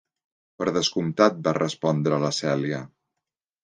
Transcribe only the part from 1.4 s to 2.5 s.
va respondre la